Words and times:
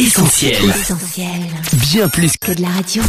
Essentiel. 0.00 0.54
Essentiel. 0.54 1.26
Bien 1.90 2.08
plus 2.08 2.30
Que 2.40 2.52
de 2.52 2.62
la 2.62 2.68
radio. 2.68 3.02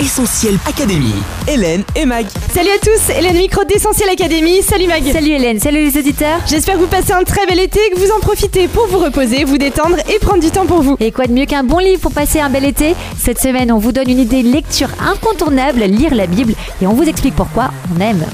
Essentiel 0.00 0.58
Académie. 0.66 1.12
Hélène 1.46 1.84
et 1.94 2.06
Mag. 2.06 2.24
Salut 2.54 2.70
à 2.70 2.78
tous, 2.78 3.12
Hélène 3.12 3.36
Micro 3.36 3.64
d'Essentiel 3.64 4.08
Académie. 4.08 4.62
Salut 4.62 4.86
Mag. 4.86 5.02
Salut 5.12 5.32
Hélène, 5.32 5.60
salut 5.60 5.84
les 5.84 5.98
auditeurs. 5.98 6.40
J'espère 6.48 6.76
que 6.76 6.80
vous 6.80 6.86
passez 6.86 7.12
un 7.12 7.22
très 7.22 7.44
bel 7.44 7.60
été, 7.60 7.80
que 7.92 7.98
vous 7.98 8.10
en 8.12 8.20
profitez 8.20 8.66
pour 8.66 8.86
vous 8.86 8.98
reposer, 8.98 9.44
vous 9.44 9.58
détendre 9.58 9.98
et 10.08 10.18
prendre 10.18 10.40
du 10.40 10.50
temps 10.50 10.64
pour 10.64 10.80
vous. 10.80 10.96
Et 11.00 11.12
quoi 11.12 11.26
de 11.26 11.32
mieux 11.32 11.44
qu'un 11.44 11.64
bon 11.64 11.80
livre 11.80 12.00
pour 12.00 12.12
passer 12.12 12.40
un 12.40 12.48
bel 12.48 12.64
été? 12.64 12.94
Cette 13.22 13.38
semaine, 13.38 13.70
on 13.70 13.78
vous 13.78 13.92
donne 13.92 14.08
une 14.08 14.20
idée 14.20 14.42
de 14.42 14.48
lecture 14.48 14.88
incontournable, 15.00 15.80
lire 15.80 16.14
la 16.14 16.26
Bible, 16.26 16.54
et 16.80 16.86
on 16.86 16.94
vous 16.94 17.04
explique 17.04 17.36
pourquoi 17.36 17.72
on 17.94 18.00
aime. 18.00 18.24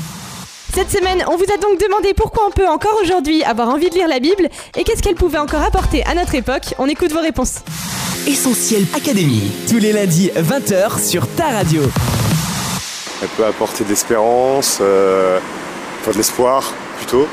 Cette 0.75 0.91
semaine, 0.91 1.25
on 1.29 1.37
vous 1.37 1.45
a 1.45 1.57
donc 1.57 1.81
demandé 1.81 2.13
pourquoi 2.15 2.47
on 2.47 2.51
peut 2.51 2.69
encore 2.69 2.99
aujourd'hui 3.03 3.43
avoir 3.45 3.69
envie 3.71 3.89
de 3.89 3.95
lire 3.95 4.09
la 4.09 4.21
Bible 4.21 4.49
et 4.77 4.85
qu'est-ce 4.85 5.03
qu'elle 5.03 5.15
pouvait 5.15 5.39
encore 5.39 5.63
apporter 5.63 6.05
à 6.05 6.15
notre 6.15 6.35
époque. 6.35 6.75
On 6.79 6.87
écoute 6.87 7.13
vos 7.13 7.21
réponses. 7.21 7.57
Essentiel 8.27 8.85
Académie. 8.95 9.51
Tous 9.69 9.79
les 9.79 9.93
lundis 9.93 10.31
20h 10.37 11.03
sur 11.03 11.27
ta 11.29 11.45
radio. 11.47 11.83
Elle 13.23 13.29
peut 13.29 13.47
apporter 13.47 13.85
de 13.85 13.89
l'espérance, 13.89 14.79
euh, 14.83 15.39
enfin 16.03 16.11
de 16.13 16.17
l'espoir 16.19 16.75
plutôt. 16.99 17.27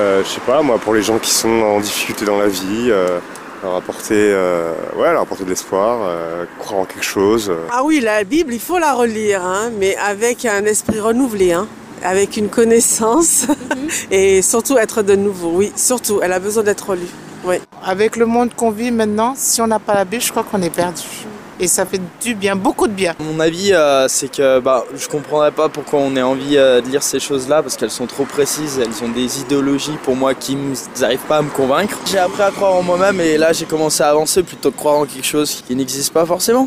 Euh, 0.00 0.22
je 0.24 0.28
sais 0.28 0.40
pas, 0.40 0.60
moi, 0.62 0.78
pour 0.78 0.94
les 0.94 1.02
gens 1.02 1.18
qui 1.18 1.30
sont 1.30 1.48
en 1.48 1.78
difficulté 1.80 2.24
dans 2.24 2.38
la 2.38 2.48
vie, 2.48 2.88
euh, 2.90 3.20
leur 3.62 3.76
apporter, 3.76 4.14
euh, 4.16 4.72
ouais, 4.96 5.12
leur 5.12 5.22
apporter 5.22 5.44
de 5.44 5.50
l'espoir, 5.50 6.00
euh, 6.02 6.44
croire 6.58 6.80
en 6.80 6.84
quelque 6.86 7.04
chose. 7.04 7.52
Ah 7.70 7.84
oui, 7.84 8.00
la 8.00 8.24
Bible, 8.24 8.52
il 8.52 8.60
faut 8.60 8.78
la 8.78 8.94
relire, 8.94 9.44
hein, 9.44 9.70
mais 9.78 9.94
avec 9.96 10.44
un 10.44 10.64
esprit 10.64 10.98
renouvelé, 10.98 11.52
hein, 11.52 11.68
avec 12.02 12.36
une 12.36 12.48
connaissance 12.48 13.46
et 14.10 14.42
surtout 14.42 14.78
être 14.78 15.02
de 15.02 15.16
nouveau. 15.16 15.52
Oui, 15.54 15.72
surtout, 15.76 16.20
elle 16.22 16.32
a 16.32 16.38
besoin 16.38 16.62
d'être 16.62 16.94
lue. 16.94 17.08
Oui. 17.44 17.56
Avec 17.84 18.16
le 18.16 18.26
monde 18.26 18.50
qu'on 18.54 18.70
vit 18.70 18.90
maintenant, 18.90 19.34
si 19.36 19.60
on 19.62 19.66
n'a 19.66 19.78
pas 19.78 19.94
la 19.94 20.04
Bible, 20.04 20.22
je 20.22 20.30
crois 20.30 20.42
qu'on 20.44 20.60
est 20.62 20.74
perdu. 20.74 21.02
Et 21.62 21.68
ça 21.68 21.84
fait 21.84 22.00
du 22.22 22.34
bien, 22.34 22.56
beaucoup 22.56 22.86
de 22.86 22.92
bien. 22.92 23.14
Mon 23.20 23.38
avis, 23.38 23.74
euh, 23.74 24.08
c'est 24.08 24.34
que 24.34 24.60
bah, 24.60 24.84
je 24.96 25.06
comprendrais 25.08 25.50
pas 25.50 25.68
pourquoi 25.68 26.00
on 26.00 26.16
ait 26.16 26.22
envie 26.22 26.56
euh, 26.56 26.80
de 26.80 26.88
lire 26.88 27.02
ces 27.02 27.20
choses-là, 27.20 27.62
parce 27.62 27.76
qu'elles 27.76 27.90
sont 27.90 28.06
trop 28.06 28.24
précises, 28.24 28.78
elles 28.78 29.04
ont 29.04 29.10
des 29.10 29.40
idéologies 29.40 29.98
pour 30.02 30.16
moi 30.16 30.32
qui 30.34 30.56
n'arrivent 30.98 31.18
pas 31.28 31.38
à 31.38 31.42
me 31.42 31.50
convaincre. 31.50 31.98
J'ai 32.06 32.18
appris 32.18 32.42
à 32.42 32.50
croire 32.50 32.74
en 32.76 32.82
moi-même 32.82 33.20
et 33.20 33.36
là 33.36 33.52
j'ai 33.52 33.66
commencé 33.66 34.02
à 34.02 34.08
avancer 34.08 34.42
plutôt 34.42 34.70
que 34.70 34.76
croire 34.76 34.96
en 34.96 35.04
quelque 35.04 35.26
chose 35.26 35.62
qui 35.66 35.76
n'existe 35.76 36.14
pas 36.14 36.24
forcément. 36.24 36.66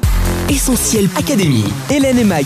Essentiel 0.50 1.10
Académie. 1.18 1.64
Hélène 1.90 2.20
et 2.20 2.24
Mag. 2.24 2.46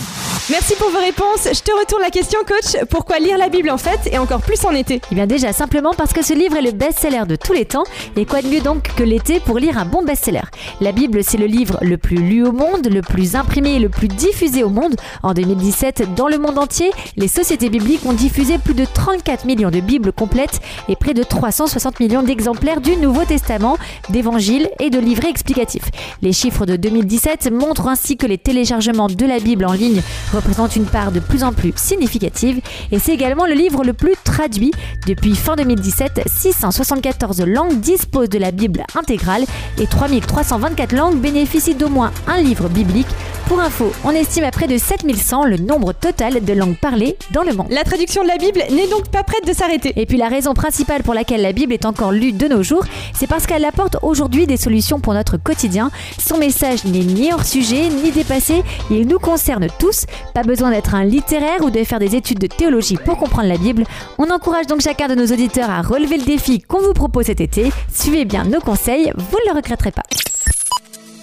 Merci 0.50 0.74
pour 0.76 0.88
vos 0.88 0.98
réponses. 0.98 1.44
Je 1.44 1.60
te 1.60 1.70
retourne 1.78 2.00
la 2.00 2.10
question, 2.10 2.38
coach. 2.46 2.82
Pourquoi 2.88 3.18
lire 3.18 3.36
la 3.36 3.48
Bible 3.48 3.68
en 3.68 3.76
fait 3.76 3.98
et 4.10 4.18
encore 4.18 4.40
plus 4.40 4.64
en 4.64 4.70
été? 4.70 5.00
Eh 5.10 5.14
bien 5.14 5.26
déjà, 5.26 5.52
simplement 5.52 5.92
parce 5.94 6.12
que 6.12 6.24
ce 6.24 6.32
livre 6.32 6.56
est 6.56 6.62
le 6.62 6.70
best-seller 6.70 7.24
de 7.28 7.36
tous 7.36 7.52
les 7.52 7.66
temps, 7.66 7.84
et 8.16 8.24
quoi 8.24 8.40
de 8.40 8.48
mieux 8.48 8.60
donc 8.60 8.94
que 8.96 9.02
l'été 9.02 9.40
pour 9.40 9.58
lire 9.58 9.76
un 9.76 9.84
bon 9.84 10.02
best-seller? 10.02 10.44
La 10.80 10.92
Bible, 10.92 11.22
c'est 11.22 11.36
le 11.36 11.46
livre 11.46 11.78
le 11.82 11.98
plus 11.98 12.16
lu 12.16 12.46
au 12.46 12.52
monde, 12.52 12.88
le 12.88 13.02
plus 13.02 13.36
imprimé 13.36 13.74
et 13.74 13.78
le 13.78 13.90
plus 13.90 14.08
diffusé 14.08 14.62
au 14.62 14.70
monde. 14.70 14.96
En 15.22 15.34
2017, 15.34 16.14
dans 16.14 16.28
le 16.28 16.38
monde 16.38 16.58
entier, 16.58 16.92
les 17.16 17.28
sociétés 17.28 17.68
bibliques 17.68 18.06
ont 18.06 18.14
diffusé 18.14 18.56
plus 18.58 18.74
de 18.74 18.86
34 18.86 19.44
millions 19.44 19.70
de 19.70 19.80
Bibles 19.80 20.12
complètes 20.12 20.60
et 20.88 20.96
près 20.96 21.14
de 21.14 21.24
360 21.24 22.00
millions 22.00 22.22
d'exemplaires 22.22 22.80
du 22.80 22.96
Nouveau 22.96 23.24
Testament, 23.24 23.76
d'évangiles 24.08 24.70
et 24.80 24.88
de 24.88 24.98
livrets 24.98 25.30
explicatifs. 25.30 25.90
Les 26.22 26.32
chiffres 26.32 26.64
de 26.64 26.76
2017 26.76 27.50
montrent 27.52 27.87
ainsi 27.88 28.16
que 28.16 28.26
les 28.26 28.38
téléchargements 28.38 29.08
de 29.08 29.26
la 29.26 29.38
Bible 29.38 29.64
en 29.64 29.72
ligne 29.72 30.02
représentent 30.32 30.76
une 30.76 30.86
part 30.86 31.12
de 31.12 31.20
plus 31.20 31.44
en 31.44 31.52
plus 31.52 31.72
significative 31.76 32.60
et 32.90 32.98
c'est 32.98 33.12
également 33.12 33.46
le 33.46 33.54
livre 33.54 33.84
le 33.84 33.92
plus 33.92 34.14
traduit. 34.24 34.72
Depuis 35.06 35.34
fin 35.34 35.56
2017, 35.56 36.22
674 36.26 37.42
langues 37.42 37.80
disposent 37.80 38.28
de 38.28 38.38
la 38.38 38.50
Bible 38.50 38.84
intégrale 38.94 39.44
et 39.78 39.86
3324 39.86 40.92
langues 40.92 41.18
bénéficient 41.20 41.74
d'au 41.74 41.88
moins 41.88 42.12
un 42.26 42.40
livre 42.40 42.68
biblique. 42.68 43.08
Pour 43.48 43.60
info, 43.60 43.90
on 44.04 44.10
estime 44.10 44.44
à 44.44 44.50
près 44.50 44.66
de 44.66 44.76
7100 44.76 45.46
le 45.46 45.56
nombre 45.56 45.94
total 45.94 46.44
de 46.44 46.52
langues 46.52 46.76
parlées 46.76 47.16
dans 47.32 47.42
le 47.42 47.54
monde. 47.54 47.68
La 47.70 47.82
traduction 47.82 48.22
de 48.22 48.28
la 48.28 48.36
Bible 48.36 48.60
n'est 48.70 48.88
donc 48.88 49.08
pas 49.08 49.22
prête 49.22 49.46
de 49.46 49.54
s'arrêter. 49.54 49.94
Et 49.96 50.04
puis 50.04 50.18
la 50.18 50.28
raison 50.28 50.52
principale 50.52 51.02
pour 51.02 51.14
laquelle 51.14 51.40
la 51.40 51.54
Bible 51.54 51.72
est 51.72 51.86
encore 51.86 52.12
lue 52.12 52.32
de 52.32 52.46
nos 52.46 52.62
jours, 52.62 52.84
c'est 53.14 53.26
parce 53.26 53.46
qu'elle 53.46 53.64
apporte 53.64 53.96
aujourd'hui 54.02 54.46
des 54.46 54.58
solutions 54.58 55.00
pour 55.00 55.14
notre 55.14 55.38
quotidien. 55.38 55.90
Son 56.18 56.36
message 56.36 56.84
n'est 56.84 56.98
ni 56.98 57.32
hors 57.32 57.46
sujet, 57.46 57.88
ni 57.88 58.10
dépassé, 58.10 58.62
il 58.90 59.08
nous 59.08 59.18
concerne 59.18 59.68
tous. 59.78 60.04
Pas 60.34 60.42
besoin 60.42 60.70
d'être 60.70 60.94
un 60.94 61.04
littéraire 61.04 61.64
ou 61.64 61.70
de 61.70 61.82
faire 61.84 62.00
des 62.00 62.16
études 62.16 62.40
de 62.40 62.48
théologie 62.48 62.98
pour 63.02 63.16
comprendre 63.16 63.48
la 63.48 63.56
Bible. 63.56 63.84
On 64.18 64.28
encourage 64.28 64.66
donc 64.66 64.82
chacun 64.82 65.08
de 65.08 65.14
nos 65.14 65.26
auditeurs 65.26 65.70
à 65.70 65.80
relever 65.80 66.18
le 66.18 66.24
défi 66.24 66.60
qu'on 66.60 66.82
vous 66.82 66.92
propose 66.92 67.24
cet 67.24 67.40
été. 67.40 67.72
Suivez 67.90 68.26
bien 68.26 68.44
nos 68.44 68.60
conseils, 68.60 69.10
vous 69.16 69.38
ne 69.46 69.50
le 69.52 69.56
regretterez 69.56 69.92
pas. 69.92 70.02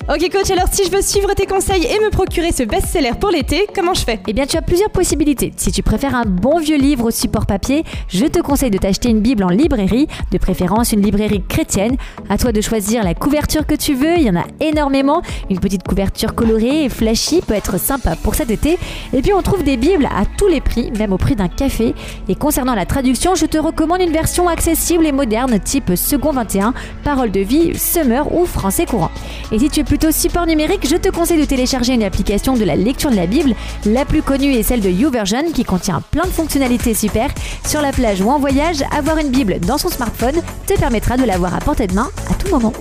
Ok, 0.07 0.29
coach, 0.31 0.51
alors 0.51 0.67
si 0.71 0.85
je 0.85 0.91
veux 0.91 1.01
suivre 1.01 1.33
tes 1.33 1.47
conseils 1.47 1.83
et 1.83 1.99
me 1.99 2.11
procurer 2.11 2.51
ce 2.51 2.61
best-seller 2.61 3.13
pour 3.19 3.31
l'été, 3.31 3.65
comment 3.73 3.95
je 3.95 4.01
fais? 4.01 4.19
Eh 4.27 4.33
bien, 4.33 4.45
tu 4.45 4.55
as 4.55 4.61
plusieurs 4.61 4.91
possibilités. 4.91 5.51
Si 5.57 5.71
tu 5.71 5.81
préfères 5.81 6.13
un 6.13 6.25
bon 6.25 6.59
vieux 6.59 6.77
livre 6.77 7.05
au 7.05 7.11
support 7.11 7.47
papier, 7.47 7.83
je 8.07 8.27
te 8.27 8.39
conseille 8.39 8.69
de 8.69 8.77
t'acheter 8.77 9.09
une 9.09 9.21
Bible 9.21 9.43
en 9.43 9.49
librairie, 9.49 10.07
de 10.31 10.37
préférence 10.37 10.91
une 10.91 11.01
librairie 11.01 11.41
chrétienne. 11.49 11.97
À 12.29 12.37
toi 12.37 12.51
de 12.51 12.61
choisir 12.61 13.03
la 13.03 13.15
couverture 13.15 13.65
que 13.65 13.73
tu 13.73 13.95
veux, 13.95 14.15
il 14.17 14.21
y 14.21 14.29
en 14.29 14.35
a 14.35 14.43
énormément. 14.59 15.23
Une 15.49 15.59
petite 15.59 15.81
couverture 15.81 16.35
colorée 16.35 16.83
et 16.83 16.89
flashy 16.89 17.41
peut 17.41 17.55
être 17.55 17.79
sympa 17.79 18.15
pour 18.15 18.35
cet 18.35 18.51
été. 18.51 18.77
Et 19.11 19.23
puis, 19.23 19.33
on 19.33 19.41
trouve 19.41 19.63
des 19.63 19.75
Bibles 19.75 20.05
à 20.15 20.25
tous 20.37 20.47
les 20.47 20.61
prix, 20.61 20.91
même 20.99 21.13
au 21.13 21.17
prix 21.17 21.35
d'un 21.35 21.47
café. 21.47 21.95
Et 22.29 22.35
concernant 22.35 22.75
la 22.75 22.85
traduction, 22.85 23.33
je 23.33 23.47
te 23.47 23.57
recommande 23.57 24.01
une 24.01 24.13
version 24.13 24.47
accessible 24.47 25.07
et 25.07 25.11
moderne, 25.11 25.59
type 25.59 25.95
Second 25.95 26.31
21, 26.31 26.75
Parole 27.03 27.31
de 27.31 27.39
vie, 27.39 27.75
Summer 27.75 28.31
ou 28.31 28.45
Français 28.45 28.85
courant. 28.85 29.09
Et 29.51 29.57
si 29.57 29.67
tu 29.71 29.79
es 29.79 29.83
plutôt 29.97 30.11
support 30.11 30.45
numérique, 30.45 30.85
je 30.85 30.97
te 30.97 31.07
conseille 31.07 31.39
de 31.39 31.45
télécharger 31.45 31.93
une 31.93 32.03
application 32.03 32.55
de 32.55 32.65
la 32.65 32.75
lecture 32.75 33.11
de 33.11 33.15
la 33.15 33.27
Bible. 33.27 33.55
La 33.85 34.03
plus 34.03 34.21
connue 34.21 34.51
est 34.51 34.61
celle 34.61 34.81
de 34.81 34.89
YouVersion 34.89 35.53
qui 35.53 35.63
contient 35.63 36.01
plein 36.11 36.25
de 36.25 36.31
fonctionnalités 36.31 36.93
super. 36.93 37.29
Sur 37.65 37.79
la 37.79 37.93
plage 37.93 38.19
ou 38.19 38.29
en 38.29 38.37
voyage, 38.37 38.83
avoir 38.91 39.19
une 39.19 39.29
Bible 39.29 39.61
dans 39.61 39.77
son 39.77 39.87
smartphone 39.87 40.41
te 40.67 40.77
permettra 40.77 41.15
de 41.15 41.23
l'avoir 41.23 41.55
à 41.55 41.59
portée 41.59 41.87
de 41.87 41.93
main 41.93 42.09
à 42.29 42.33
tout 42.33 42.49
moment. 42.49 42.73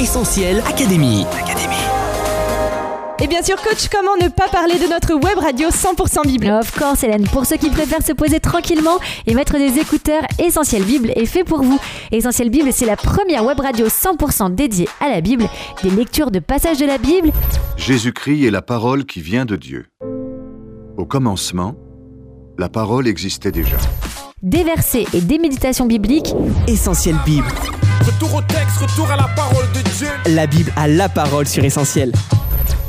Essentiel 0.00 0.62
Académie. 0.66 1.26
Et 3.20 3.28
bien 3.28 3.42
sûr, 3.42 3.56
coach, 3.62 3.88
comment 3.90 4.16
ne 4.20 4.28
pas 4.28 4.48
parler 4.48 4.74
de 4.74 4.88
notre 4.88 5.14
web 5.14 5.38
radio 5.38 5.68
100% 5.68 6.26
Bible? 6.26 6.50
Of 6.50 6.76
course, 6.76 7.04
Hélène, 7.04 7.26
pour 7.28 7.46
ceux 7.46 7.56
qui 7.56 7.70
préfèrent 7.70 8.04
se 8.04 8.12
poser 8.12 8.40
tranquillement 8.40 8.98
et 9.26 9.34
mettre 9.34 9.56
des 9.56 9.78
écouteurs, 9.78 10.24
Essentiel 10.38 10.82
Bible 10.82 11.12
est 11.14 11.26
fait 11.26 11.44
pour 11.44 11.62
vous. 11.62 11.78
Essentiel 12.10 12.50
Bible, 12.50 12.70
c'est 12.72 12.86
la 12.86 12.96
première 12.96 13.44
web 13.44 13.60
radio 13.60 13.86
100% 13.86 14.54
dédiée 14.54 14.88
à 15.00 15.08
la 15.08 15.20
Bible, 15.20 15.48
des 15.82 15.90
lectures 15.90 16.32
de 16.32 16.40
passages 16.40 16.78
de 16.78 16.86
la 16.86 16.98
Bible, 16.98 17.30
Jésus-Christ 17.76 18.44
est 18.46 18.50
la 18.50 18.62
parole 18.62 19.04
qui 19.04 19.20
vient 19.20 19.44
de 19.44 19.56
Dieu. 19.56 19.86
Au 20.96 21.06
commencement, 21.06 21.74
la 22.58 22.68
parole 22.68 23.06
existait 23.06 23.52
déjà. 23.52 23.76
des 24.42 24.64
versets 24.64 25.06
et 25.14 25.20
des 25.20 25.38
méditations 25.38 25.86
bibliques, 25.86 26.34
Essentiel 26.66 27.16
Bible. 27.24 27.46
Retour 28.04 28.34
au 28.34 28.40
texte, 28.42 28.76
retour 28.80 29.10
à 29.10 29.16
la 29.16 29.28
parole 29.34 29.64
de 29.74 29.80
Dieu. 29.96 30.08
La 30.34 30.46
Bible 30.46 30.72
a 30.76 30.86
la 30.88 31.08
parole 31.08 31.46
sur 31.46 31.64
Essentiel. 31.64 32.12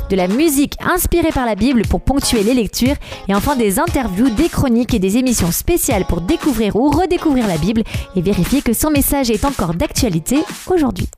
De 0.08 0.16
la 0.16 0.28
musique 0.28 0.74
inspirée 0.80 1.32
par 1.32 1.46
la 1.46 1.54
Bible 1.54 1.82
pour 1.82 2.00
ponctuer 2.00 2.42
les 2.42 2.54
lectures, 2.54 2.96
et 3.28 3.34
enfin 3.34 3.56
des 3.56 3.78
interviews, 3.78 4.30
des 4.30 4.48
chroniques 4.48 4.94
et 4.94 4.98
des 4.98 5.16
émissions 5.16 5.52
spéciales 5.52 6.04
pour 6.04 6.20
découvrir 6.20 6.76
ou 6.76 6.90
redécouvrir 6.90 7.46
la 7.46 7.58
Bible 7.58 7.82
et 8.14 8.20
vérifier 8.20 8.62
que 8.62 8.72
son 8.72 8.90
message 8.90 9.30
est 9.30 9.44
encore 9.44 9.74
d'actualité 9.74 10.38
aujourd'hui. 10.66 11.08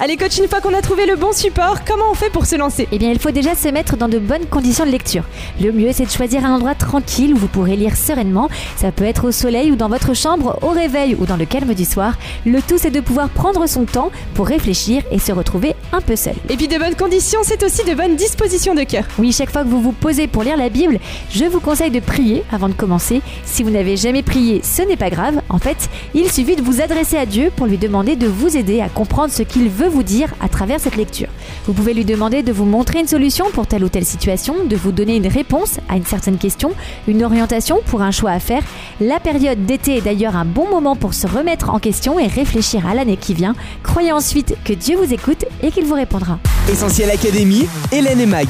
Allez, 0.00 0.16
coach, 0.16 0.38
une 0.38 0.48
fois 0.48 0.62
qu'on 0.62 0.74
a 0.74 0.80
trouvé 0.80 1.04
le 1.04 1.16
bon 1.16 1.32
support, 1.32 1.84
comment 1.84 2.10
on 2.10 2.14
fait 2.14 2.30
pour 2.30 2.46
se 2.46 2.56
lancer? 2.56 2.88
Eh 2.90 2.98
bien, 2.98 3.10
il 3.10 3.18
faut 3.18 3.30
déjà 3.30 3.54
se 3.54 3.68
mettre 3.68 3.98
dans 3.98 4.08
de 4.08 4.18
bonnes 4.18 4.46
conditions 4.46 4.86
de 4.86 4.90
lecture. 4.90 5.22
Le 5.60 5.70
mieux, 5.70 5.90
c'est 5.92 6.06
de 6.06 6.10
choisir 6.10 6.46
un 6.46 6.54
endroit 6.54 6.74
tranquille 6.74 7.34
où 7.34 7.36
vous 7.36 7.46
pourrez 7.46 7.76
lire 7.76 7.94
sereinement. 7.94 8.48
Ça 8.76 8.90
peut 8.90 9.04
être 9.04 9.28
au 9.28 9.32
soleil 9.32 9.70
ou 9.70 9.76
dans 9.76 9.90
votre 9.90 10.14
chambre, 10.14 10.58
au 10.62 10.70
réveil 10.70 11.14
ou 11.20 11.26
dans 11.26 11.36
le 11.36 11.44
calme 11.44 11.74
du 11.74 11.84
soir. 11.84 12.14
Le 12.46 12.62
tout, 12.62 12.78
c'est 12.78 12.90
de 12.90 13.00
pouvoir 13.00 13.28
prendre 13.28 13.68
son 13.68 13.84
temps 13.84 14.10
pour 14.34 14.46
réfléchir 14.46 15.02
et 15.12 15.18
se 15.18 15.30
retrouver 15.30 15.76
un 15.92 16.00
peu 16.00 16.16
seul. 16.16 16.34
Et 16.48 16.56
puis 16.56 16.68
de 16.68 16.78
bonnes 16.78 16.96
conditions, 16.96 17.40
c'est 17.42 17.62
aussi 17.62 17.84
de 17.84 17.94
bonnes 17.94 18.16
dispositions 18.16 18.74
de 18.74 18.84
cœur. 18.84 19.04
Oui, 19.18 19.30
chaque 19.30 19.50
fois 19.50 19.62
que 19.62 19.68
vous 19.68 19.82
vous 19.82 19.92
posez 19.92 20.26
pour 20.26 20.42
lire 20.42 20.56
la 20.56 20.70
Bible, 20.70 20.98
je 21.30 21.44
vous 21.44 21.60
conseille 21.60 21.90
de 21.90 22.00
prier 22.00 22.44
avant 22.50 22.70
de 22.70 22.74
commencer. 22.74 23.20
Si 23.44 23.62
vous 23.62 23.70
n'avez 23.70 23.98
jamais 23.98 24.22
prié, 24.22 24.62
ce 24.64 24.82
n'est 24.82 24.96
pas 24.96 25.10
grave. 25.10 25.42
En 25.50 25.58
fait, 25.58 25.90
il 26.14 26.32
suffit 26.32 26.56
de 26.56 26.62
vous 26.62 26.80
adresser 26.80 27.18
à 27.18 27.26
Dieu 27.26 27.52
pour 27.54 27.66
lui 27.66 27.76
demander 27.76 28.16
de 28.16 28.26
vous 28.26 28.56
aider 28.56 28.80
à 28.80 28.88
comprendre 28.88 29.32
ce 29.32 29.42
qu'il 29.42 29.68
veut 29.68 29.81
vous 29.86 30.02
dire 30.02 30.32
à 30.40 30.48
travers 30.48 30.80
cette 30.80 30.96
lecture. 30.96 31.28
Vous 31.66 31.72
pouvez 31.72 31.94
lui 31.94 32.04
demander 32.04 32.42
de 32.42 32.52
vous 32.52 32.64
montrer 32.64 33.00
une 33.00 33.08
solution 33.08 33.46
pour 33.52 33.66
telle 33.66 33.84
ou 33.84 33.88
telle 33.88 34.04
situation, 34.04 34.64
de 34.64 34.76
vous 34.76 34.92
donner 34.92 35.16
une 35.16 35.26
réponse 35.26 35.78
à 35.88 35.96
une 35.96 36.06
certaine 36.06 36.38
question, 36.38 36.72
une 37.08 37.24
orientation 37.24 37.80
pour 37.86 38.02
un 38.02 38.10
choix 38.10 38.30
à 38.32 38.40
faire. 38.40 38.62
La 39.00 39.20
période 39.20 39.64
d'été 39.66 39.96
est 39.96 40.02
d'ailleurs 40.02 40.36
un 40.36 40.44
bon 40.44 40.68
moment 40.68 40.96
pour 40.96 41.14
se 41.14 41.26
remettre 41.26 41.70
en 41.70 41.78
question 41.78 42.18
et 42.18 42.26
réfléchir 42.26 42.86
à 42.86 42.94
l'année 42.94 43.16
qui 43.16 43.34
vient. 43.34 43.54
Croyez 43.82 44.12
ensuite 44.12 44.54
que 44.64 44.72
Dieu 44.72 44.96
vous 44.96 45.12
écoute 45.12 45.44
et 45.62 45.70
qu'il 45.70 45.84
vous 45.84 45.94
répondra. 45.94 46.38
Essentiel 46.70 47.10
Académie, 47.10 47.66
Hélène 47.90 48.20
et 48.20 48.26
Mag. 48.26 48.48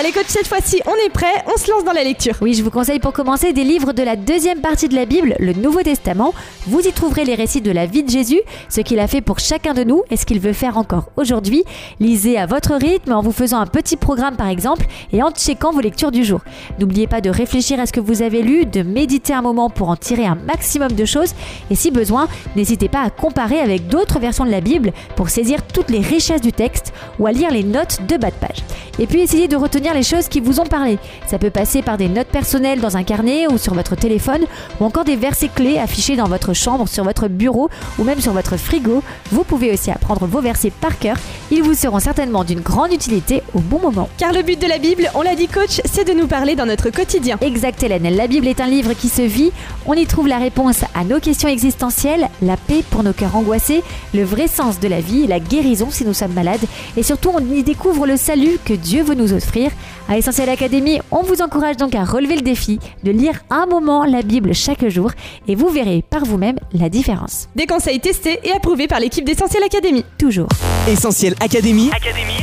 Allez 0.00 0.12
coach, 0.12 0.28
cette 0.28 0.46
fois-ci 0.46 0.80
on 0.86 0.94
est 1.04 1.10
prêt, 1.10 1.44
on 1.46 1.58
se 1.58 1.70
lance 1.70 1.84
dans 1.84 1.92
la 1.92 2.02
lecture. 2.02 2.34
Oui, 2.40 2.54
je 2.54 2.62
vous 2.62 2.70
conseille 2.70 3.00
pour 3.00 3.12
commencer 3.12 3.52
des 3.52 3.64
livres 3.64 3.92
de 3.92 4.02
la 4.02 4.16
deuxième 4.16 4.62
partie 4.62 4.88
de 4.88 4.94
la 4.94 5.04
Bible, 5.04 5.34
le 5.38 5.52
Nouveau 5.52 5.82
Testament. 5.82 6.32
Vous 6.66 6.80
y 6.80 6.90
trouverez 6.90 7.26
les 7.26 7.34
récits 7.34 7.60
de 7.60 7.70
la 7.70 7.84
vie 7.84 8.02
de 8.02 8.08
Jésus, 8.08 8.40
ce 8.70 8.80
qu'il 8.80 8.98
a 8.98 9.06
fait 9.08 9.20
pour 9.20 9.40
chacun 9.40 9.74
de 9.74 9.84
nous 9.84 10.02
et 10.08 10.16
ce 10.16 10.24
qu'il 10.24 10.40
veut 10.40 10.54
faire 10.54 10.78
encore 10.78 11.10
aujourd'hui. 11.18 11.64
Lisez 11.98 12.38
à 12.38 12.46
votre 12.46 12.76
rythme 12.76 13.12
en 13.12 13.20
vous 13.20 13.30
faisant 13.30 13.58
un 13.58 13.66
petit 13.66 13.98
programme 13.98 14.36
par 14.36 14.48
exemple 14.48 14.86
et 15.12 15.22
en 15.22 15.32
checkant 15.32 15.70
vos 15.70 15.82
lectures 15.82 16.12
du 16.12 16.24
jour. 16.24 16.40
N'oubliez 16.78 17.06
pas 17.06 17.20
de 17.20 17.28
réfléchir 17.28 17.78
à 17.78 17.84
ce 17.84 17.92
que 17.92 18.00
vous 18.00 18.22
avez 18.22 18.40
lu, 18.40 18.64
de 18.64 18.82
méditer 18.82 19.34
un 19.34 19.42
moment 19.42 19.68
pour 19.68 19.90
en 19.90 19.96
tirer 19.96 20.24
un 20.24 20.38
maximum 20.46 20.92
de 20.92 21.04
choses 21.04 21.34
et 21.70 21.74
si 21.74 21.90
besoin, 21.90 22.26
n'hésitez 22.56 22.88
pas 22.88 23.02
à 23.02 23.10
comparer 23.10 23.60
avec 23.60 23.88
d'autres 23.88 24.18
versions 24.18 24.46
de 24.46 24.50
la 24.50 24.62
Bible 24.62 24.94
pour 25.14 25.28
saisir 25.28 25.60
toutes 25.66 25.90
les 25.90 26.00
richesses 26.00 26.40
du 26.40 26.54
texte 26.54 26.94
ou 27.18 27.26
à 27.26 27.32
lire 27.32 27.50
les 27.50 27.64
notes 27.64 27.98
de 28.08 28.16
bas 28.16 28.30
de 28.30 28.36
page. 28.36 28.64
Et 28.98 29.06
puis 29.06 29.20
essayez 29.20 29.48
de 29.48 29.56
retenir 29.56 29.89
les 29.94 30.02
choses 30.02 30.28
qui 30.28 30.40
vous 30.40 30.60
ont 30.60 30.66
parlé. 30.66 30.98
Ça 31.26 31.38
peut 31.38 31.50
passer 31.50 31.82
par 31.82 31.96
des 31.96 32.08
notes 32.08 32.28
personnelles 32.28 32.80
dans 32.80 32.96
un 32.96 33.02
carnet 33.02 33.46
ou 33.46 33.58
sur 33.58 33.74
votre 33.74 33.96
téléphone 33.96 34.42
ou 34.80 34.84
encore 34.84 35.04
des 35.04 35.16
versets 35.16 35.50
clés 35.54 35.78
affichés 35.78 36.16
dans 36.16 36.28
votre 36.28 36.54
chambre, 36.54 36.88
sur 36.88 37.04
votre 37.04 37.28
bureau 37.28 37.70
ou 37.98 38.04
même 38.04 38.20
sur 38.20 38.32
votre 38.32 38.56
frigo. 38.56 39.02
Vous 39.30 39.44
pouvez 39.44 39.72
aussi 39.72 39.90
apprendre 39.90 40.26
vos 40.26 40.40
versets 40.40 40.70
par 40.70 40.98
cœur. 40.98 41.16
Ils 41.50 41.62
vous 41.62 41.74
seront 41.74 42.00
certainement 42.00 42.44
d'une 42.44 42.60
grande 42.60 42.92
utilité 42.92 43.42
au 43.54 43.60
bon 43.60 43.80
moment. 43.80 44.08
Car 44.18 44.32
le 44.32 44.42
but 44.42 44.60
de 44.60 44.66
la 44.66 44.78
Bible, 44.78 45.10
on 45.14 45.22
l'a 45.22 45.34
dit 45.34 45.48
coach, 45.48 45.80
c'est 45.84 46.06
de 46.06 46.12
nous 46.12 46.26
parler 46.26 46.56
dans 46.56 46.66
notre 46.66 46.90
quotidien. 46.90 47.38
Exact 47.40 47.82
Hélène, 47.82 48.14
la 48.14 48.26
Bible 48.26 48.46
est 48.46 48.60
un 48.60 48.66
livre 48.66 48.92
qui 48.94 49.08
se 49.08 49.22
vit. 49.22 49.52
On 49.86 49.94
y 49.94 50.06
trouve 50.06 50.28
la 50.28 50.38
réponse 50.38 50.84
à 50.94 51.04
nos 51.04 51.20
questions 51.20 51.48
existentielles, 51.48 52.28
la 52.42 52.56
paix 52.56 52.84
pour 52.90 53.02
nos 53.02 53.12
cœurs 53.12 53.36
angoissés, 53.36 53.82
le 54.14 54.24
vrai 54.24 54.48
sens 54.48 54.78
de 54.80 54.88
la 54.88 55.00
vie, 55.00 55.26
la 55.26 55.40
guérison 55.40 55.88
si 55.90 56.04
nous 56.04 56.14
sommes 56.14 56.32
malades 56.32 56.60
et 56.96 57.02
surtout 57.02 57.30
on 57.34 57.54
y 57.54 57.62
découvre 57.62 58.06
le 58.06 58.16
salut 58.16 58.58
que 58.64 58.74
Dieu 58.74 59.02
veut 59.02 59.14
nous 59.14 59.32
offrir. 59.32 59.70
À 60.08 60.16
Essentiel 60.18 60.48
Academy, 60.48 61.00
on 61.10 61.22
vous 61.22 61.40
encourage 61.42 61.76
donc 61.76 61.94
à 61.94 62.04
relever 62.04 62.36
le 62.36 62.42
défi 62.42 62.78
de 63.04 63.10
lire 63.10 63.40
un 63.50 63.66
moment 63.66 64.04
la 64.04 64.22
Bible 64.22 64.54
chaque 64.54 64.88
jour 64.88 65.12
et 65.46 65.54
vous 65.54 65.68
verrez 65.68 66.02
par 66.08 66.24
vous-même 66.24 66.58
la 66.72 66.88
différence. 66.88 67.48
Des 67.54 67.66
conseils 67.66 68.00
testés 68.00 68.40
et 68.44 68.52
approuvés 68.52 68.88
par 68.88 69.00
l'équipe 69.00 69.24
d'Essentiel 69.24 69.62
Academy. 69.62 70.04
Toujours. 70.18 70.48
Essentiel 70.88 71.34
Académie, 71.40 71.90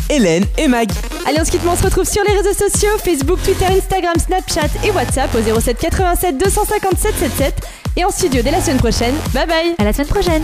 Hélène 0.10 0.46
et 0.58 0.68
Mag. 0.68 0.90
Allez, 1.26 1.40
on 1.42 1.46
se 1.46 1.52
quitte, 1.52 1.62
on 1.70 1.76
se 1.76 1.84
retrouve 1.84 2.08
sur 2.08 2.24
les 2.24 2.36
réseaux 2.36 2.54
sociaux 2.54 2.98
Facebook, 3.04 3.40
Twitter, 3.44 3.66
Instagram, 3.66 4.16
Snapchat 4.18 4.70
et 4.86 4.92
WhatsApp 4.92 5.34
au 5.36 5.60
07 5.60 5.78
87 5.78 6.38
257 6.38 7.16
77 7.18 7.54
et 7.98 8.06
en 8.06 8.10
studio 8.10 8.42
dès 8.42 8.52
la 8.52 8.62
semaine 8.62 8.78
prochaine. 8.78 9.16
Bye 9.34 9.48
bye. 9.48 9.76
À 9.78 9.84
la 9.84 9.94
semaine 9.94 10.08
prochaine. 10.08 10.44